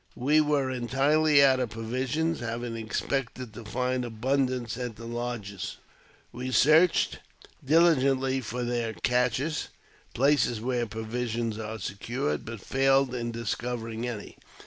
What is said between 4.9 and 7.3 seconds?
the lodges. We searched